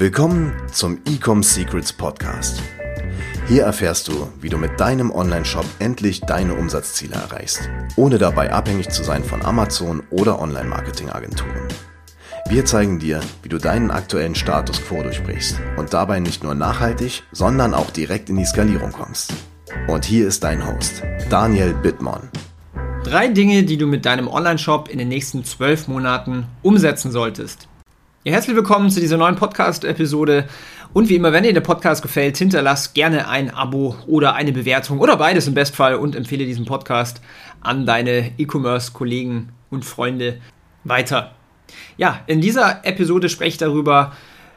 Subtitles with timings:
[0.00, 2.62] Willkommen zum Ecom Secrets Podcast.
[3.48, 8.90] Hier erfährst du, wie du mit deinem Online-Shop endlich deine Umsatzziele erreichst, ohne dabei abhängig
[8.90, 11.66] zu sein von Amazon oder Online-Marketing-Agenturen.
[12.48, 17.24] Wir zeigen dir, wie du deinen aktuellen Status quo durchbrichst und dabei nicht nur nachhaltig,
[17.32, 19.34] sondern auch direkt in die Skalierung kommst.
[19.88, 22.28] Und hier ist dein Host, Daniel Bittmann.
[23.02, 27.66] Drei Dinge, die du mit deinem Online-Shop in den nächsten zwölf Monaten umsetzen solltest.
[28.24, 30.48] Ja, herzlich willkommen zu dieser neuen Podcast-Episode.
[30.92, 34.98] Und wie immer, wenn dir der Podcast gefällt, hinterlass gerne ein Abo oder eine Bewertung
[34.98, 37.20] oder beides im Bestfall und empfehle diesen Podcast
[37.60, 40.40] an deine E-Commerce-Kollegen und Freunde
[40.82, 41.36] weiter.
[41.96, 44.12] Ja, in dieser Episode spreche ich darüber,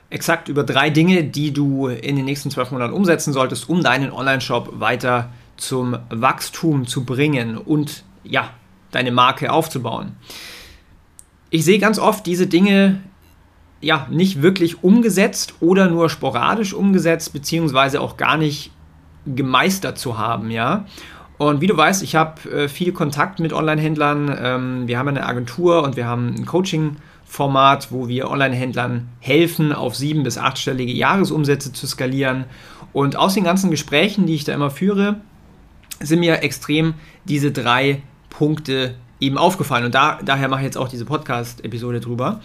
[0.09, 4.11] exakt über drei Dinge, die du in den nächsten zwölf Monaten umsetzen solltest, um deinen
[4.11, 8.49] Online-Shop weiter zum Wachstum zu bringen und ja,
[8.89, 10.13] deine Marke aufzubauen.
[11.51, 13.03] Ich sehe ganz oft diese Dinge
[13.81, 18.71] ja nicht wirklich umgesetzt oder nur sporadisch umgesetzt, beziehungsweise auch gar nicht
[19.25, 20.85] gemeistert zu haben, ja.
[21.37, 24.37] Und wie du weißt, ich habe äh, viel Kontakt mit Online-Händlern.
[24.39, 29.95] Ähm, wir haben eine Agentur und wir haben ein Coaching-Format, wo wir Online-Händlern helfen, auf
[29.95, 32.45] sieben- bis achtstellige Jahresumsätze zu skalieren.
[32.93, 35.15] Und aus den ganzen Gesprächen, die ich da immer führe,
[35.99, 36.93] sind mir extrem
[37.25, 39.85] diese drei Punkte eben aufgefallen.
[39.85, 42.41] Und da, daher mache ich jetzt auch diese Podcast-Episode drüber.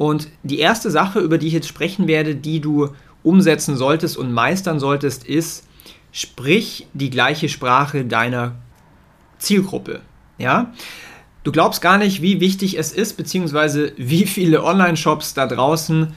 [0.00, 2.88] Und die erste Sache, über die ich jetzt sprechen werde, die du
[3.22, 5.68] umsetzen solltest und meistern solltest, ist,
[6.10, 8.54] sprich die gleiche Sprache deiner
[9.36, 10.00] Zielgruppe.
[10.38, 10.72] Ja?
[11.44, 16.14] Du glaubst gar nicht, wie wichtig es ist, beziehungsweise wie viele Online-Shops da draußen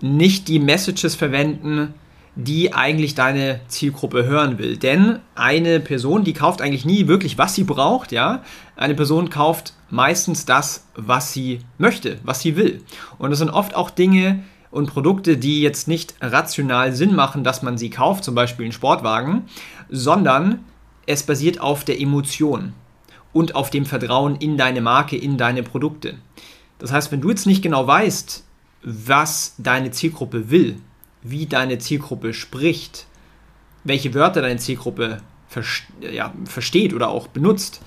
[0.00, 1.92] nicht die Messages verwenden,
[2.40, 4.76] die eigentlich deine Zielgruppe hören will.
[4.76, 8.44] Denn eine Person, die kauft eigentlich nie wirklich, was sie braucht, ja.
[8.76, 12.84] Eine Person kauft meistens das, was sie möchte, was sie will.
[13.18, 17.62] Und das sind oft auch Dinge und Produkte, die jetzt nicht rational Sinn machen, dass
[17.62, 19.46] man sie kauft, zum Beispiel einen Sportwagen,
[19.88, 20.64] sondern
[21.06, 22.72] es basiert auf der Emotion
[23.32, 26.14] und auf dem Vertrauen in deine Marke, in deine Produkte.
[26.78, 28.44] Das heißt, wenn du jetzt nicht genau weißt,
[28.84, 30.76] was deine Zielgruppe will,
[31.22, 33.06] wie deine Zielgruppe spricht,
[33.84, 35.18] welche Wörter deine Zielgruppe
[36.00, 37.80] ja, versteht oder auch benutzt,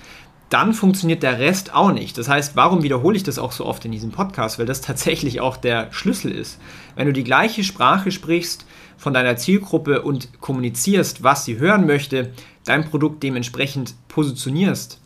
[0.50, 2.18] dann funktioniert der Rest auch nicht.
[2.18, 4.60] Das heißt, warum wiederhole ich das auch so oft in diesem Podcast?
[4.60, 6.60] Weil das tatsächlich auch der Schlüssel ist.
[6.96, 8.66] Wenn du die gleiche Sprache sprichst
[8.98, 12.34] von deiner Zielgruppe und kommunizierst, was sie hören möchte,
[12.66, 15.00] dein Produkt dementsprechend positionierst,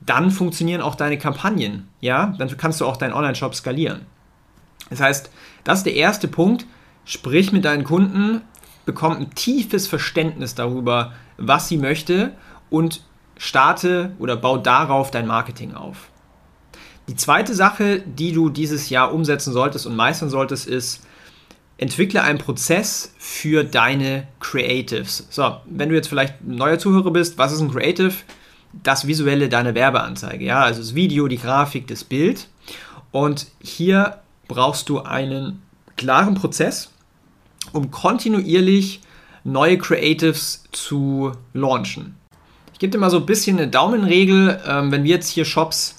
[0.00, 1.88] dann funktionieren auch deine Kampagnen.
[2.00, 4.06] Ja, dann kannst du auch deinen Online-Shop skalieren.
[4.90, 5.30] Das heißt,
[5.64, 6.66] das ist der erste Punkt.
[7.08, 8.42] Sprich mit deinen Kunden,
[8.84, 12.32] bekomm ein tiefes Verständnis darüber, was sie möchte
[12.68, 13.02] und
[13.38, 16.10] starte oder bau darauf dein Marketing auf.
[17.08, 21.00] Die zweite Sache, die du dieses Jahr umsetzen solltest und meistern solltest, ist,
[21.78, 25.28] entwickle einen Prozess für deine Creatives.
[25.30, 28.12] So, wenn du jetzt vielleicht ein neuer Zuhörer bist, was ist ein Creative?
[28.82, 32.48] Das visuelle deiner Werbeanzeige, ja, also das Video, die Grafik, das Bild.
[33.12, 35.62] Und hier brauchst du einen
[35.96, 36.90] klaren Prozess,
[37.72, 39.00] um kontinuierlich
[39.44, 42.16] neue Creatives zu launchen.
[42.72, 44.60] Ich gebe dir mal so ein bisschen eine Daumenregel.
[44.66, 45.98] Ähm, wenn wir jetzt hier Shops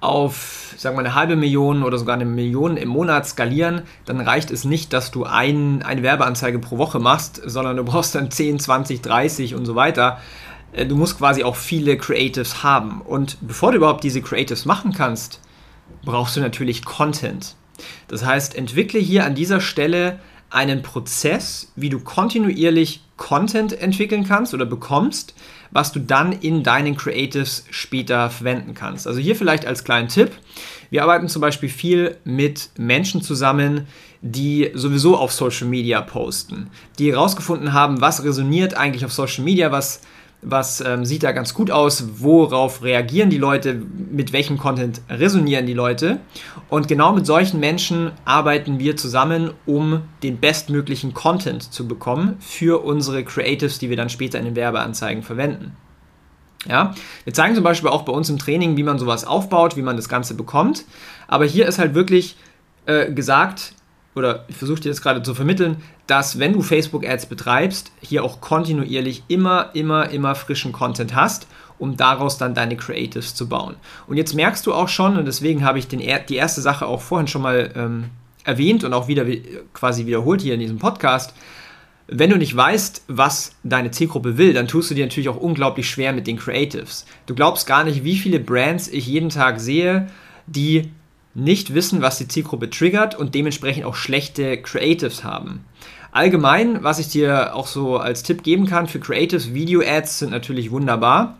[0.00, 4.50] auf, sagen wir, eine halbe Million oder sogar eine Million im Monat skalieren, dann reicht
[4.50, 8.60] es nicht, dass du ein, eine Werbeanzeige pro Woche machst, sondern du brauchst dann 10,
[8.60, 10.20] 20, 30 und so weiter.
[10.72, 13.00] Äh, du musst quasi auch viele Creatives haben.
[13.02, 15.40] Und bevor du überhaupt diese Creatives machen kannst,
[16.04, 17.56] brauchst du natürlich Content.
[18.08, 20.18] Das heißt, entwickle hier an dieser Stelle
[20.50, 25.34] einen Prozess, wie du kontinuierlich Content entwickeln kannst oder bekommst,
[25.70, 29.06] was du dann in deinen Creatives später verwenden kannst.
[29.06, 30.32] Also hier vielleicht als kleinen Tipp.
[30.90, 33.86] Wir arbeiten zum Beispiel viel mit Menschen zusammen,
[34.22, 39.70] die sowieso auf Social Media posten, die herausgefunden haben, was resoniert eigentlich auf Social Media,
[39.70, 40.02] was
[40.42, 45.66] was ähm, sieht da ganz gut aus, worauf reagieren die Leute, mit welchem Content resonieren
[45.66, 46.20] die Leute.
[46.68, 52.82] Und genau mit solchen Menschen arbeiten wir zusammen, um den bestmöglichen Content zu bekommen für
[52.82, 55.76] unsere Creatives, die wir dann später in den Werbeanzeigen verwenden.
[56.66, 56.94] Ja,
[57.24, 59.96] wir zeigen zum Beispiel auch bei uns im Training, wie man sowas aufbaut, wie man
[59.96, 60.84] das Ganze bekommt.
[61.26, 62.36] Aber hier ist halt wirklich
[62.86, 63.72] äh, gesagt,
[64.14, 65.76] oder ich versuche dir jetzt gerade zu vermitteln,
[66.06, 71.46] dass wenn du Facebook-Ads betreibst, hier auch kontinuierlich immer, immer, immer frischen Content hast,
[71.78, 73.76] um daraus dann deine Creatives zu bauen.
[74.06, 77.00] Und jetzt merkst du auch schon, und deswegen habe ich den, die erste Sache auch
[77.00, 78.04] vorhin schon mal ähm,
[78.44, 79.24] erwähnt und auch wieder
[79.72, 81.32] quasi wiederholt hier in diesem Podcast,
[82.12, 85.88] wenn du nicht weißt, was deine Zielgruppe will, dann tust du dir natürlich auch unglaublich
[85.88, 87.06] schwer mit den Creatives.
[87.26, 90.08] Du glaubst gar nicht, wie viele Brands ich jeden Tag sehe,
[90.48, 90.90] die
[91.34, 95.64] nicht wissen, was die Zielgruppe triggert und dementsprechend auch schlechte Creatives haben.
[96.12, 100.72] Allgemein, was ich dir auch so als Tipp geben kann für Creatives, Video-Ads sind natürlich
[100.72, 101.38] wunderbar.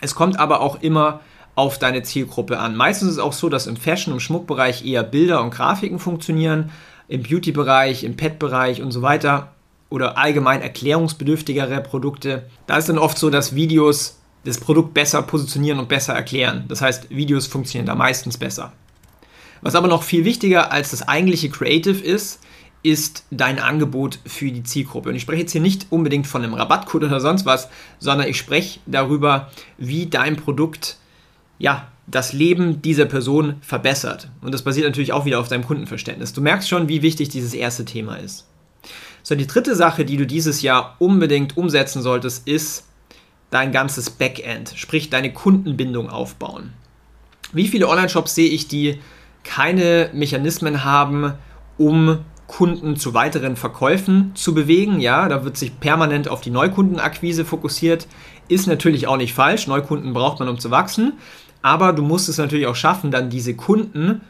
[0.00, 1.20] Es kommt aber auch immer
[1.54, 2.74] auf deine Zielgruppe an.
[2.74, 6.70] Meistens ist es auch so, dass im Fashion- und Schmuckbereich eher Bilder und Grafiken funktionieren,
[7.08, 9.52] im Beauty-Bereich, im Pet-Bereich und so weiter
[9.90, 12.44] oder allgemein erklärungsbedürftigere Produkte.
[12.66, 16.64] Da ist dann oft so, dass Videos das Produkt besser positionieren und besser erklären.
[16.68, 18.72] Das heißt, Videos funktionieren da meistens besser.
[19.62, 22.40] Was aber noch viel wichtiger als das eigentliche Creative ist,
[22.82, 25.08] ist dein Angebot für die Zielgruppe.
[25.08, 27.68] Und ich spreche jetzt hier nicht unbedingt von einem Rabattcode oder sonst was,
[28.00, 30.98] sondern ich spreche darüber, wie dein Produkt
[31.58, 34.28] ja, das Leben dieser Person verbessert.
[34.40, 36.32] Und das basiert natürlich auch wieder auf deinem Kundenverständnis.
[36.32, 38.48] Du merkst schon, wie wichtig dieses erste Thema ist.
[39.22, 42.86] So, die dritte Sache, die du dieses Jahr unbedingt umsetzen solltest, ist
[43.50, 46.72] dein ganzes Backend, sprich deine Kundenbindung aufbauen.
[47.52, 48.98] Wie viele Online-Shops sehe ich, die
[49.44, 51.34] keine Mechanismen haben,
[51.78, 55.00] um Kunden zu weiteren Verkäufen zu bewegen.
[55.00, 58.06] Ja, da wird sich permanent auf die Neukundenakquise fokussiert.
[58.48, 59.66] Ist natürlich auch nicht falsch.
[59.66, 61.14] Neukunden braucht man, um zu wachsen.
[61.62, 64.20] Aber du musst es natürlich auch schaffen, dann diese Kunden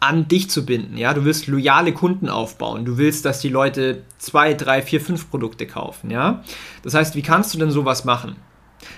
[0.00, 0.96] an dich zu binden.
[0.96, 2.84] Ja, du willst loyale Kunden aufbauen.
[2.84, 6.10] Du willst, dass die Leute zwei, drei, vier, fünf Produkte kaufen.
[6.10, 6.42] Ja,
[6.82, 8.36] das heißt, wie kannst du denn sowas machen?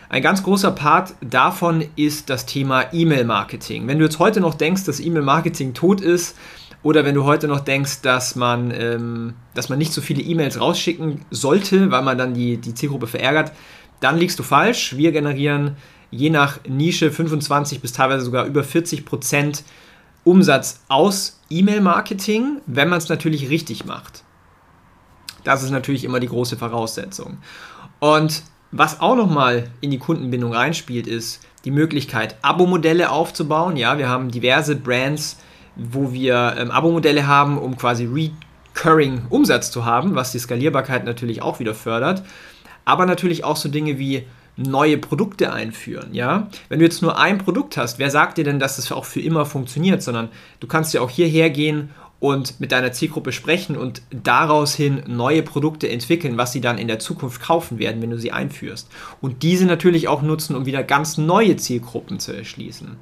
[0.09, 3.87] Ein ganz großer Part davon ist das Thema E-Mail-Marketing.
[3.87, 6.37] Wenn du jetzt heute noch denkst, dass E-Mail-Marketing tot ist,
[6.85, 10.61] oder wenn du heute noch denkst, dass man, ähm, dass man nicht so viele E-Mails
[10.61, 13.53] rausschicken sollte, weil man dann die, die Zielgruppe verärgert,
[14.01, 14.95] dann liegst du falsch.
[14.97, 15.77] Wir generieren
[16.11, 19.65] je nach Nische 25 bis teilweise sogar über 40 Prozent
[20.25, 24.23] Umsatz aus E-Mail-Marketing, wenn man es natürlich richtig macht.
[25.43, 27.39] Das ist natürlich immer die große Voraussetzung.
[27.99, 28.43] Und
[28.77, 33.77] was auch nochmal in die Kundenbindung reinspielt, ist die Möglichkeit, Abo-Modelle aufzubauen.
[33.77, 35.39] Ja, wir haben diverse Brands,
[35.77, 41.41] wo wir ähm, Abo-Modelle haben, um quasi recurring Umsatz zu haben, was die Skalierbarkeit natürlich
[41.41, 42.25] auch wieder fördert.
[42.85, 44.27] Aber natürlich auch so Dinge wie
[44.57, 46.49] neue Produkte einführen, ja?
[46.69, 49.21] Wenn du jetzt nur ein Produkt hast, wer sagt dir denn, dass das auch für
[49.21, 50.29] immer funktioniert, sondern
[50.61, 51.91] du kannst ja auch hierher gehen
[52.25, 56.89] und mit deiner Zielgruppe sprechen und daraus hin neue Produkte entwickeln, was sie dann in
[56.89, 58.89] der Zukunft kaufen werden, wenn du sie einführst.
[59.21, 62.97] Und diese natürlich auch nutzen, um wieder ganz neue Zielgruppen zu erschließen.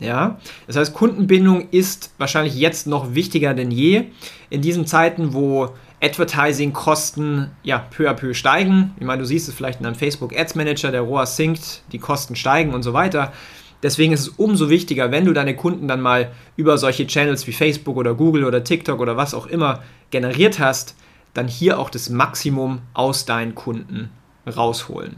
[0.00, 4.04] Ja, das heißt, Kundenbindung ist wahrscheinlich jetzt noch wichtiger denn je.
[4.48, 5.68] In diesen Zeiten, wo
[6.02, 8.92] Advertising-Kosten ja peu à peu steigen.
[8.98, 11.98] Ich meine, du siehst es vielleicht in einem Facebook Ads Manager, der ROAS sinkt, die
[11.98, 13.34] Kosten steigen und so weiter.
[13.82, 17.52] Deswegen ist es umso wichtiger, wenn du deine Kunden dann mal über solche Channels wie
[17.52, 20.94] Facebook oder Google oder TikTok oder was auch immer generiert hast,
[21.34, 24.10] dann hier auch das Maximum aus deinen Kunden
[24.46, 25.16] rausholen.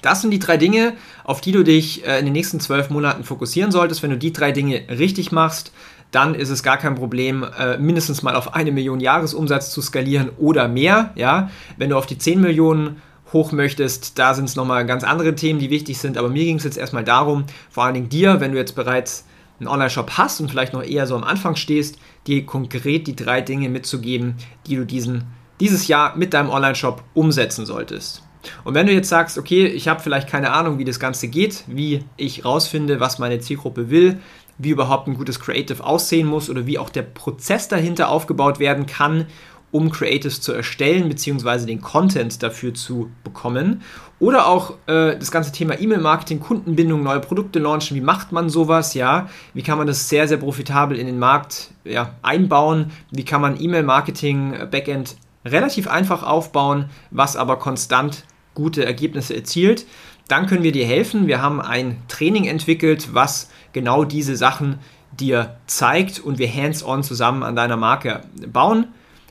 [0.00, 3.24] Das sind die drei Dinge, auf die du dich äh, in den nächsten zwölf Monaten
[3.24, 4.02] fokussieren solltest.
[4.02, 5.72] Wenn du die drei Dinge richtig machst,
[6.10, 10.30] dann ist es gar kein Problem, äh, mindestens mal auf eine Million Jahresumsatz zu skalieren
[10.38, 11.12] oder mehr.
[11.14, 11.50] Ja?
[11.76, 13.00] Wenn du auf die 10 Millionen
[13.32, 16.18] hoch möchtest, da sind es nochmal ganz andere Themen, die wichtig sind.
[16.18, 19.24] Aber mir ging es jetzt erstmal darum, vor allen Dingen dir, wenn du jetzt bereits
[19.58, 23.40] einen Online-Shop hast und vielleicht noch eher so am Anfang stehst, dir konkret die drei
[23.40, 24.36] Dinge mitzugeben,
[24.66, 25.24] die du diesen,
[25.60, 28.22] dieses Jahr mit deinem Online-Shop umsetzen solltest.
[28.64, 31.64] Und wenn du jetzt sagst, okay, ich habe vielleicht keine Ahnung, wie das Ganze geht,
[31.68, 34.18] wie ich rausfinde, was meine Zielgruppe will,
[34.58, 38.86] wie überhaupt ein gutes Creative aussehen muss oder wie auch der Prozess dahinter aufgebaut werden
[38.86, 39.26] kann,
[39.72, 41.66] um Creatives zu erstellen bzw.
[41.66, 43.82] den Content dafür zu bekommen.
[44.20, 47.96] Oder auch äh, das ganze Thema E-Mail-Marketing, Kundenbindung, neue Produkte launchen.
[47.96, 48.94] Wie macht man sowas?
[48.94, 52.92] Ja, wie kann man das sehr, sehr profitabel in den Markt ja, einbauen?
[53.10, 58.24] Wie kann man E-Mail-Marketing, äh, Backend relativ einfach aufbauen, was aber konstant
[58.54, 59.86] gute Ergebnisse erzielt?
[60.28, 61.26] Dann können wir dir helfen.
[61.26, 64.78] Wir haben ein Training entwickelt, was genau diese Sachen
[65.18, 68.86] dir zeigt und wir hands-on zusammen an deiner Marke bauen.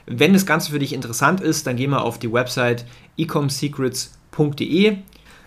[0.05, 2.85] Wenn das Ganze für dich interessant ist, dann geh mal auf die Website
[3.17, 4.97] ecomsecrets.de.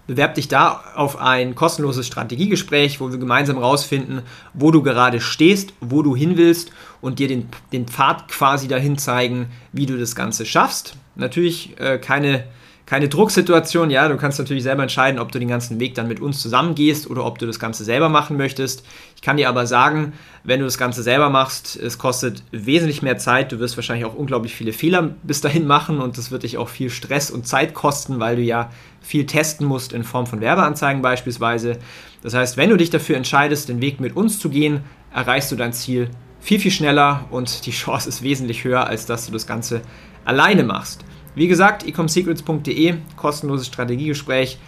[0.06, 4.20] Bewerb dich da auf ein kostenloses Strategiegespräch, wo wir gemeinsam herausfinden,
[4.52, 8.98] wo du gerade stehst, wo du hin willst und dir den, den Pfad quasi dahin
[8.98, 10.96] zeigen, wie du das Ganze schaffst.
[11.14, 12.44] Natürlich äh, keine
[12.86, 13.90] keine Drucksituation.
[13.90, 17.08] Ja, du kannst natürlich selber entscheiden, ob du den ganzen Weg dann mit uns zusammengehst
[17.08, 18.84] oder ob du das Ganze selber machen möchtest.
[19.16, 20.12] Ich kann dir aber sagen,
[20.42, 23.52] wenn du das Ganze selber machst, es kostet wesentlich mehr Zeit.
[23.52, 26.68] Du wirst wahrscheinlich auch unglaublich viele Fehler bis dahin machen und das wird dich auch
[26.68, 31.00] viel Stress und Zeit kosten, weil du ja viel testen musst in Form von Werbeanzeigen
[31.00, 31.78] beispielsweise.
[32.22, 34.80] Das heißt, wenn du dich dafür entscheidest, den Weg mit uns zu gehen,
[35.12, 36.10] erreichst du dein Ziel
[36.40, 39.80] viel, viel schneller und die Chance ist wesentlich höher, als dass du das Ganze
[40.26, 41.04] alleine machst.
[41.34, 44.58] Wie gesagt, ecomsecrets.de, kostenloses Strategiegespräch.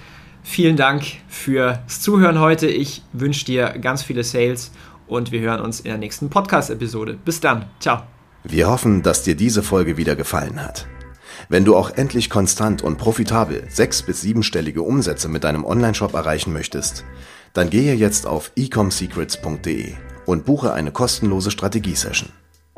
[0.42, 2.66] Vielen Dank fürs Zuhören heute.
[2.66, 4.72] Ich wünsche dir ganz viele Sales
[5.06, 7.18] und wir hören uns in der nächsten Podcast-Episode.
[7.24, 7.66] Bis dann.
[7.78, 8.02] Ciao.
[8.42, 10.86] Wir hoffen, dass dir diese Folge wieder gefallen hat.
[11.48, 16.52] Wenn du auch endlich konstant und profitabel sechs- bis siebenstellige Umsätze mit deinem Onlineshop erreichen
[16.52, 17.04] möchtest,
[17.52, 19.94] dann gehe jetzt auf ecomsecrets.de
[20.26, 22.30] und buche eine kostenlose Strategiesession.